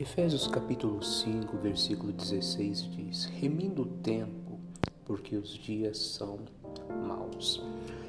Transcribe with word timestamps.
Efésios 0.00 0.46
capítulo 0.46 1.02
5, 1.02 1.56
versículo 1.56 2.12
16 2.12 2.82
diz: 2.92 3.24
Remindo 3.24 3.82
o 3.82 3.86
tempo, 3.86 4.60
porque 5.04 5.34
os 5.34 5.48
dias 5.48 5.98
são 5.98 6.38
maus. 7.04 7.60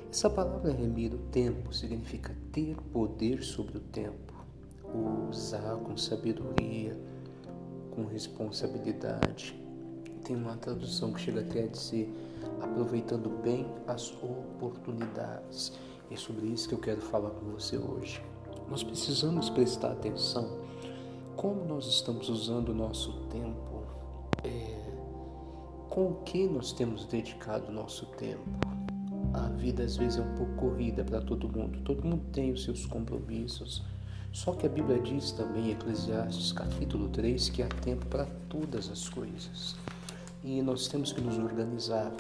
Essa 0.08 0.30
palavra 0.30 0.72
remir 0.72 1.16
o 1.16 1.18
tempo 1.32 1.74
significa 1.74 2.36
ter 2.52 2.76
poder 2.94 3.42
sobre 3.42 3.78
o 3.78 3.80
tempo, 3.80 4.36
usar 5.32 5.78
com 5.78 5.98
sabedoria, 5.98 6.96
com 7.90 8.06
responsabilidade. 8.06 9.60
Tem 10.24 10.36
uma 10.36 10.58
tradução 10.58 11.12
que 11.12 11.22
chega 11.22 11.42
até 11.42 11.64
a 11.64 11.68
dizer 11.68 12.08
aproveitando 12.62 13.32
bem 13.42 13.66
as 13.88 14.14
oportunidades. 14.22 15.74
É 16.12 16.16
sobre 16.16 16.50
isso 16.50 16.70
que 16.70 16.76
eu 16.76 16.80
quero 16.80 17.02
falar 17.02 17.32
com 17.32 17.48
você 17.48 17.80
hoje. 17.80 18.22
Nós 18.70 18.84
precisamos 18.84 19.50
prestar 19.50 19.94
atenção 19.94 20.59
como 21.40 21.64
nós 21.64 21.88
estamos 21.88 22.28
usando 22.28 22.68
o 22.68 22.76
nosso 22.76 23.14
tempo, 23.30 23.86
é, 24.44 24.76
com 25.90 26.12
o 26.12 26.16
que 26.26 26.46
nós 26.46 26.74
temos 26.74 27.06
dedicado 27.06 27.70
o 27.70 27.72
nosso 27.72 28.08
tempo. 28.08 28.44
A 29.34 29.48
vida 29.48 29.84
às 29.84 29.96
vezes 29.96 30.20
é 30.20 30.22
um 30.22 30.36
pouco 30.36 30.54
corrida 30.56 31.02
para 31.02 31.22
todo 31.22 31.48
mundo, 31.48 31.80
todo 31.86 32.06
mundo 32.06 32.26
tem 32.34 32.52
os 32.52 32.66
seus 32.66 32.86
compromissos. 32.86 33.82
Só 34.34 34.52
que 34.52 34.66
a 34.66 34.70
Bíblia 34.70 35.00
diz 35.00 35.32
também, 35.32 35.68
em 35.68 35.72
Eclesiastes 35.72 36.52
capítulo 36.52 37.08
3, 37.08 37.48
que 37.48 37.64
há 37.64 37.70
tempo 37.70 38.06
para 38.08 38.26
todas 38.50 38.90
as 38.90 39.08
coisas. 39.08 39.78
E 40.44 40.62
nós 40.62 40.90
temos 40.90 41.14
que 41.14 41.22
nos 41.22 41.38
organizar, 41.38 42.12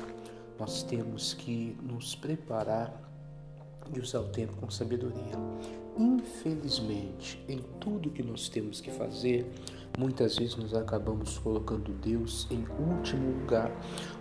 nós 0.57 0.81
temos 0.81 1.33
que 1.33 1.77
nos 1.83 2.15
preparar 2.15 3.08
e 3.93 3.99
usar 3.99 4.19
o 4.19 4.29
tempo 4.29 4.53
com 4.57 4.69
sabedoria. 4.69 5.35
Infelizmente, 5.97 7.43
em 7.47 7.59
tudo 7.79 8.09
que 8.09 8.23
nós 8.23 8.47
temos 8.47 8.79
que 8.79 8.89
fazer, 8.89 9.45
muitas 9.97 10.37
vezes 10.37 10.55
nós 10.55 10.73
acabamos 10.73 11.37
colocando 11.37 11.91
Deus 11.91 12.47
em 12.49 12.65
último 12.81 13.31
lugar, 13.41 13.71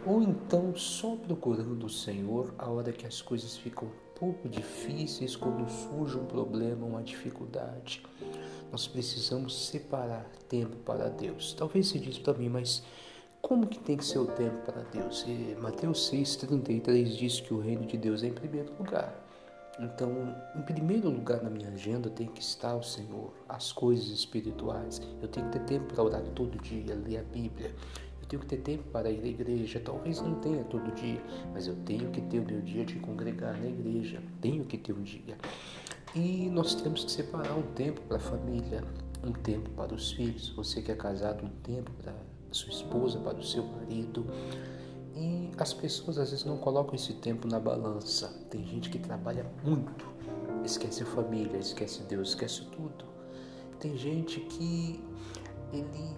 ou 0.05 0.23
então 0.23 0.75
só 0.75 1.15
procurando 1.15 1.87
o 1.87 1.91
Senhor 1.91 2.53
a 2.59 2.69
hora 2.69 2.93
que 2.93 3.07
as 3.07 3.23
coisas 3.23 3.57
ficam 3.57 3.87
um 3.87 4.19
pouco 4.19 4.49
difíceis, 4.49 5.37
quando 5.37 5.69
surge 5.71 6.19
um 6.19 6.25
problema, 6.25 6.85
uma 6.85 7.03
dificuldade. 7.03 8.03
Nós 8.73 8.89
precisamos 8.89 9.69
separar 9.69 10.29
tempo 10.49 10.77
para 10.79 11.09
Deus. 11.09 11.55
Talvez 11.57 11.89
se 11.89 11.99
diz 12.01 12.19
para 12.19 12.35
mim, 12.35 12.49
mas 12.49 12.83
como 13.41 13.67
que 13.67 13.79
tem 13.79 13.97
que 13.97 14.05
ser 14.05 14.19
o 14.19 14.27
tempo 14.27 14.57
para 14.67 14.83
Deus? 14.83 15.25
E 15.27 15.57
Mateus 15.61 16.11
6,33 16.11 17.17
diz 17.17 17.41
que 17.41 17.55
o 17.55 17.61
reino 17.61 17.87
de 17.87 17.97
Deus 17.97 18.25
é 18.25 18.27
em 18.27 18.33
primeiro 18.33 18.73
lugar. 18.77 19.28
Então, 19.79 20.35
em 20.57 20.63
primeiro 20.63 21.09
lugar 21.09 21.41
na 21.43 21.49
minha 21.49 21.69
agenda 21.69 22.11
tem 22.11 22.27
que 22.27 22.41
estar 22.41 22.75
o 22.75 22.83
Senhor, 22.83 23.33
as 23.49 23.71
coisas 23.71 24.09
espirituais. 24.09 25.01
Eu 25.23 25.29
tenho 25.29 25.47
que 25.47 25.59
ter 25.59 25.65
tempo 25.65 25.95
para 25.95 26.03
orar 26.03 26.23
todo 26.35 26.61
dia, 26.61 26.97
ler 26.97 27.19
a 27.19 27.23
Bíblia. 27.23 27.73
Eu 28.21 28.27
tenho 28.29 28.43
que 28.43 28.49
ter 28.49 28.59
tempo 28.59 28.83
para 28.91 29.09
ir 29.09 29.23
à 29.23 29.27
igreja. 29.27 29.81
Talvez 29.81 30.21
não 30.21 30.35
tenha 30.41 30.65
todo 30.65 30.93
dia, 30.95 31.23
mas 31.53 31.69
eu 31.69 31.77
tenho 31.85 32.11
que 32.11 32.21
ter 32.23 32.41
o 32.41 32.45
meu 32.45 32.61
dia 32.61 32.85
de 32.85 32.97
congregar 32.97 33.57
na 33.57 33.69
igreja. 33.69 34.21
Tenho 34.41 34.65
que 34.65 34.77
ter 34.77 34.93
um 34.93 35.03
dia. 35.03 35.39
E 36.15 36.51
nós 36.51 36.75
temos 36.75 37.05
que 37.05 37.13
separar 37.13 37.57
um 37.57 37.75
tempo 37.75 38.01
para 38.03 38.17
a 38.17 38.21
família, 38.21 38.83
um 39.23 39.33
tempo 39.33 39.71
para 39.71 39.95
os 39.95 40.11
filhos. 40.11 40.49
Você 40.51 40.83
que 40.83 40.91
é 40.91 40.97
casado, 40.97 41.45
um 41.45 41.51
tempo 41.63 41.93
para 42.03 42.15
sua 42.51 42.71
esposa, 42.71 43.21
para 43.21 43.39
o 43.39 43.45
seu 43.45 43.63
marido 43.63 44.27
e 45.15 45.51
as 45.59 45.73
pessoas 45.73 46.19
às 46.19 46.31
vezes 46.31 46.45
não 46.45 46.57
colocam 46.57 46.95
esse 46.95 47.15
tempo 47.15 47.49
na 47.49 47.59
balança. 47.59 48.29
Tem 48.51 48.65
gente 48.65 48.91
que 48.91 48.99
trabalha 48.99 49.47
muito, 49.65 50.07
esquece 50.65 51.05
família, 51.05 51.59
esquece 51.59 52.03
Deus, 52.03 52.31
esquece 52.31 52.65
tudo. 52.67 53.05
Tem 53.81 53.97
gente 53.97 54.41
que 54.41 55.03
ele 55.73 56.17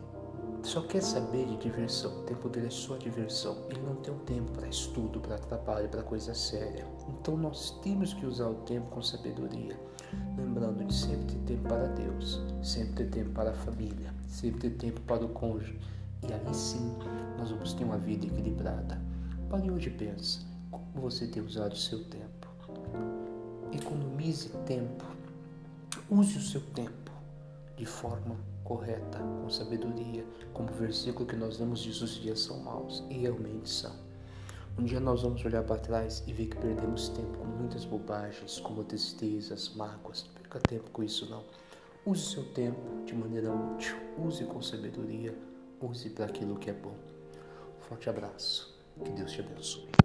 só 0.63 0.83
quer 0.83 1.03
saber 1.03 1.47
de 1.47 1.57
diversão, 1.57 2.21
o 2.21 2.23
tempo 2.23 2.49
dele 2.49 2.67
é 2.67 2.71
só 2.71 2.97
diversão. 2.97 3.57
Ele 3.71 3.81
não 3.81 3.97
tem 3.97 4.13
um 4.13 4.19
tempo 4.21 4.53
para 4.53 4.69
estudo, 4.69 5.21
para 5.21 5.39
trabalho, 5.39 5.89
para 5.89 6.03
coisa 6.03 6.35
séria. 6.35 6.87
Então 7.09 7.37
nós 7.37 7.79
temos 7.83 8.13
que 8.13 8.27
usar 8.27 8.49
o 8.49 8.55
tempo 8.55 8.87
com 8.91 9.03
sabedoria, 9.03 9.79
lembrando 10.37 10.85
de 10.85 10.95
sempre 10.95 11.27
ter 11.27 11.55
tempo 11.55 11.69
para 11.69 11.87
Deus, 11.87 12.41
sempre 12.63 13.05
ter 13.05 13.11
tempo 13.11 13.31
para 13.31 13.51
a 13.51 13.55
família, 13.55 14.15
sempre 14.29 14.69
ter 14.69 14.77
tempo 14.77 15.01
para 15.03 15.25
o 15.25 15.29
cônjuge 15.29 15.79
e 16.29 16.33
aí 16.33 16.55
sim 16.55 16.97
nós 17.39 17.51
vamos 17.51 17.73
ter 17.73 17.85
uma 17.85 17.99
vida 17.99 18.27
equilibrada. 18.27 19.01
Pare 19.49 19.71
hoje 19.71 19.89
e 19.89 19.93
pense 19.93 20.47
como 20.71 20.85
você 20.95 21.27
tem 21.27 21.43
usado 21.43 21.73
o 21.73 21.77
seu 21.77 22.05
tempo. 22.05 22.49
Economize 23.73 24.49
tempo. 24.67 25.05
Use 26.11 26.39
o 26.39 26.43
seu 26.43 26.61
tempo 26.61 27.11
de 27.77 27.87
forma 27.87 28.37
correta, 28.65 29.19
com 29.19 29.49
sabedoria, 29.49 30.25
como 30.53 30.71
o 30.71 30.75
versículo 30.75 31.27
que 31.27 31.35
nós 31.35 31.59
lemos 31.59 31.81
diz: 31.81 32.01
os 32.01 32.21
dias 32.21 32.41
são 32.41 32.61
maus, 32.61 33.03
e 33.09 33.15
realmente 33.15 33.69
são. 33.69 33.93
Um 34.79 34.85
dia 34.85 35.01
nós 35.01 35.23
vamos 35.23 35.45
olhar 35.45 35.65
para 35.65 35.81
trás 35.81 36.23
e 36.27 36.33
ver 36.33 36.47
que 36.47 36.57
perdemos 36.57 37.09
tempo 37.09 37.39
com 37.39 37.45
muitas 37.45 37.85
bobagens, 37.85 38.61
como 38.61 38.85
tristezas, 38.85 39.75
mágoas. 39.75 40.25
Não 40.27 40.35
perca 40.35 40.61
tempo 40.61 40.91
com 40.91 41.03
isso, 41.03 41.29
não. 41.29 41.43
Use 42.07 42.33
seu 42.33 42.45
tempo 42.53 43.05
de 43.05 43.15
maneira 43.15 43.53
útil, 43.53 43.97
use 44.19 44.45
com 44.45 44.63
sabedoria, 44.63 45.37
use 45.81 46.11
para 46.11 46.27
aquilo 46.27 46.59
que 46.59 46.71
é 46.71 46.73
bom. 46.73 46.95
Forte 47.89 48.09
abraço. 48.09 48.79
Que 49.05 49.11
Deus 49.11 49.33
te 49.33 49.41
abençoe. 49.41 50.00